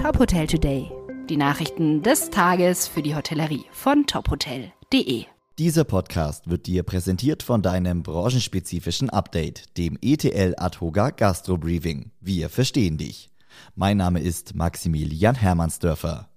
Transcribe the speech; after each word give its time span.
Top 0.00 0.18
Hotel 0.18 0.46
Today. 0.46 0.90
Die 1.28 1.36
Nachrichten 1.36 2.02
des 2.02 2.30
Tages 2.30 2.88
für 2.88 3.02
die 3.02 3.14
Hotellerie 3.14 3.66
von 3.70 4.06
tophotel.de. 4.06 5.24
Dieser 5.58 5.84
Podcast 5.84 6.48
wird 6.48 6.66
dir 6.66 6.84
präsentiert 6.84 7.42
von 7.42 7.60
deinem 7.60 8.02
branchenspezifischen 8.02 9.10
Update, 9.10 9.76
dem 9.76 9.98
ETL 10.00 10.54
Adhoga 10.56 11.10
Gastro 11.10 11.58
Briefing. 11.58 12.12
Wir 12.18 12.48
verstehen 12.48 12.96
dich. 12.96 13.28
Mein 13.74 13.98
Name 13.98 14.20
ist 14.20 14.54
Maximilian 14.54 15.34
Hermannsdörfer. 15.34 16.30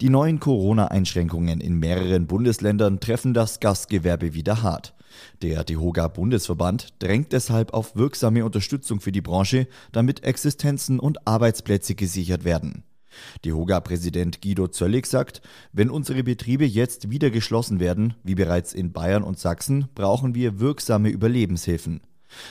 Die 0.00 0.08
neuen 0.08 0.38
Corona-Einschränkungen 0.38 1.60
in 1.60 1.76
mehreren 1.76 2.28
Bundesländern 2.28 3.00
treffen 3.00 3.34
das 3.34 3.58
Gastgewerbe 3.58 4.32
wieder 4.32 4.62
hart. 4.62 4.94
Der 5.42 5.64
DEHOGA 5.64 6.08
Bundesverband 6.08 6.88
drängt 6.98 7.32
deshalb 7.32 7.72
auf 7.74 7.96
wirksame 7.96 8.44
Unterstützung 8.44 9.00
für 9.00 9.12
die 9.12 9.20
Branche, 9.20 9.66
damit 9.92 10.24
Existenzen 10.24 11.00
und 11.00 11.26
Arbeitsplätze 11.26 11.94
gesichert 11.94 12.44
werden. 12.44 12.84
DEHOGA-Präsident 13.44 14.40
Guido 14.40 14.68
Zöllig 14.68 15.06
sagt, 15.06 15.40
wenn 15.72 15.90
unsere 15.90 16.22
Betriebe 16.22 16.64
jetzt 16.64 17.10
wieder 17.10 17.30
geschlossen 17.30 17.80
werden, 17.80 18.14
wie 18.22 18.34
bereits 18.34 18.72
in 18.72 18.92
Bayern 18.92 19.22
und 19.22 19.38
Sachsen, 19.38 19.88
brauchen 19.94 20.34
wir 20.34 20.60
wirksame 20.60 21.08
Überlebenshilfen. 21.08 22.00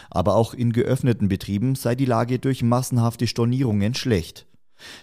Aber 0.10 0.36
auch 0.36 0.54
in 0.54 0.74
geöffneten 0.74 1.30
Betrieben 1.30 1.76
sei 1.76 1.96
die 1.96 2.06
Lage 2.06 2.40
durch 2.40 2.64
massenhafte 2.64 3.28
Stornierungen 3.28 3.94
schlecht. 3.94 4.46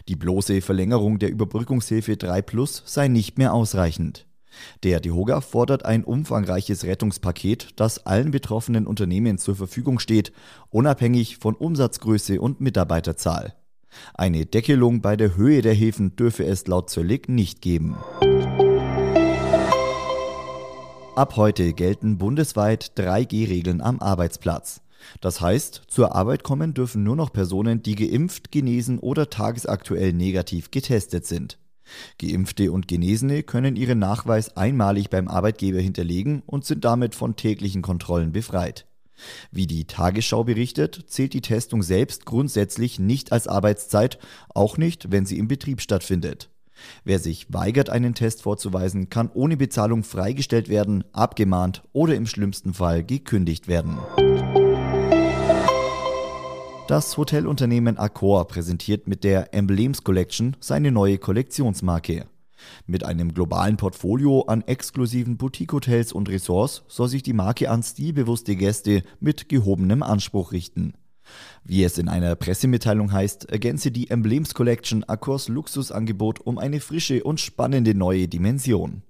Die 0.08 0.16
bloße 0.16 0.60
Verlängerung 0.60 1.18
der 1.18 1.30
Überbrückungshilfe 1.30 2.16
3 2.16 2.42
Plus 2.42 2.82
sei 2.86 3.08
nicht 3.08 3.38
mehr 3.38 3.52
ausreichend. 3.52 4.26
Der 4.82 5.00
DEHOGA 5.00 5.40
fordert 5.40 5.84
ein 5.84 6.04
umfangreiches 6.04 6.84
Rettungspaket, 6.84 7.68
das 7.76 8.06
allen 8.06 8.30
betroffenen 8.30 8.86
Unternehmen 8.86 9.38
zur 9.38 9.56
Verfügung 9.56 9.98
steht, 9.98 10.32
unabhängig 10.70 11.38
von 11.38 11.54
Umsatzgröße 11.54 12.40
und 12.40 12.60
Mitarbeiterzahl. 12.60 13.54
Eine 14.14 14.46
Deckelung 14.46 15.00
bei 15.00 15.16
der 15.16 15.36
Höhe 15.36 15.62
der 15.62 15.74
Hilfen 15.74 16.16
dürfe 16.16 16.44
es 16.44 16.66
laut 16.66 16.90
Zöllig 16.90 17.28
nicht 17.28 17.62
geben. 17.62 17.96
Ab 21.14 21.36
heute 21.36 21.72
gelten 21.72 22.18
bundesweit 22.18 22.92
3G-Regeln 22.96 23.80
am 23.80 24.00
Arbeitsplatz. 24.00 24.82
Das 25.20 25.40
heißt, 25.40 25.82
zur 25.88 26.14
Arbeit 26.14 26.42
kommen 26.42 26.74
dürfen 26.74 27.04
nur 27.04 27.16
noch 27.16 27.32
Personen, 27.32 27.82
die 27.82 27.94
geimpft, 27.94 28.52
genesen 28.52 28.98
oder 28.98 29.30
tagesaktuell 29.30 30.12
negativ 30.12 30.70
getestet 30.70 31.26
sind. 31.26 31.58
Geimpfte 32.18 32.72
und 32.72 32.88
Genesene 32.88 33.42
können 33.42 33.76
ihren 33.76 33.98
Nachweis 33.98 34.56
einmalig 34.56 35.10
beim 35.10 35.28
Arbeitgeber 35.28 35.80
hinterlegen 35.80 36.42
und 36.46 36.64
sind 36.64 36.84
damit 36.84 37.14
von 37.14 37.36
täglichen 37.36 37.82
Kontrollen 37.82 38.32
befreit. 38.32 38.86
Wie 39.50 39.66
die 39.66 39.86
Tagesschau 39.86 40.44
berichtet, 40.44 41.04
zählt 41.06 41.32
die 41.32 41.40
Testung 41.40 41.82
selbst 41.82 42.26
grundsätzlich 42.26 42.98
nicht 42.98 43.32
als 43.32 43.48
Arbeitszeit, 43.48 44.18
auch 44.48 44.76
nicht, 44.76 45.10
wenn 45.10 45.26
sie 45.26 45.38
im 45.38 45.48
Betrieb 45.48 45.80
stattfindet. 45.80 46.50
Wer 47.04 47.18
sich 47.18 47.52
weigert, 47.52 47.88
einen 47.88 48.14
Test 48.14 48.42
vorzuweisen, 48.42 49.08
kann 49.08 49.30
ohne 49.32 49.56
Bezahlung 49.56 50.04
freigestellt 50.04 50.68
werden, 50.68 51.04
abgemahnt 51.12 51.82
oder 51.92 52.14
im 52.14 52.26
schlimmsten 52.26 52.74
Fall 52.74 53.02
gekündigt 53.02 53.68
werden. 53.68 53.96
Das 56.88 57.16
Hotelunternehmen 57.16 57.98
Accor 57.98 58.46
präsentiert 58.46 59.08
mit 59.08 59.24
der 59.24 59.52
Emblems 59.52 60.04
Collection 60.04 60.56
seine 60.60 60.92
neue 60.92 61.18
Kollektionsmarke. 61.18 62.26
Mit 62.86 63.04
einem 63.04 63.34
globalen 63.34 63.76
Portfolio 63.76 64.42
an 64.42 64.62
exklusiven 64.62 65.36
Boutique-Hotels 65.36 66.12
und 66.12 66.28
Ressorts 66.28 66.84
soll 66.86 67.08
sich 67.08 67.24
die 67.24 67.32
Marke 67.32 67.70
an 67.70 67.82
stilbewusste 67.82 68.54
Gäste 68.54 69.02
mit 69.18 69.48
gehobenem 69.48 70.04
Anspruch 70.04 70.52
richten. 70.52 70.94
Wie 71.64 71.82
es 71.82 71.98
in 71.98 72.08
einer 72.08 72.36
Pressemitteilung 72.36 73.10
heißt, 73.10 73.50
ergänze 73.50 73.90
die 73.90 74.08
Emblems 74.08 74.54
Collection 74.54 75.02
Accors 75.02 75.48
Luxusangebot 75.48 76.38
um 76.38 76.56
eine 76.56 76.78
frische 76.78 77.24
und 77.24 77.40
spannende 77.40 77.96
neue 77.96 78.28
Dimension. 78.28 79.02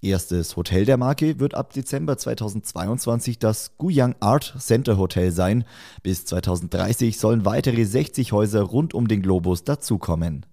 Erstes 0.00 0.56
Hotel 0.56 0.84
der 0.84 0.96
Marke 0.96 1.40
wird 1.40 1.54
ab 1.54 1.72
Dezember 1.72 2.18
2022 2.18 3.38
das 3.38 3.76
Guyang 3.78 4.14
Art 4.20 4.54
Center 4.58 4.98
Hotel 4.98 5.32
sein. 5.32 5.64
Bis 6.02 6.24
2030 6.26 7.18
sollen 7.18 7.44
weitere 7.44 7.84
60 7.84 8.32
Häuser 8.32 8.62
rund 8.62 8.94
um 8.94 9.08
den 9.08 9.22
Globus 9.22 9.64
dazukommen. 9.64 10.46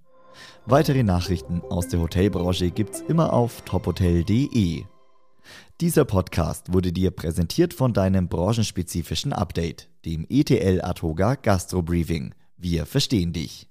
Weitere 0.66 1.03
Nachrichten 1.03 1.62
aus 1.69 1.88
der 1.88 2.00
Hotelbranche 2.00 2.72
gibt's 2.72 3.02
immer 3.02 3.34
auf 3.34 3.62
tophotel.de. 3.62 4.84
Dieser 5.81 6.06
Podcast 6.06 6.72
wurde 6.72 6.94
dir 6.94 7.12
präsentiert 7.12 7.74
von 7.74 7.94
deinem 7.94 8.28
branchenspezifischen 8.28 9.34
Update, 9.34 9.90
dem 10.06 10.25
ETL 10.30 10.81
Atoga 10.81 11.36
Gastro 11.36 11.81
Briefing. 11.81 12.36
Wir 12.57 12.86
verstehen 12.86 13.34
dich. 13.34 13.71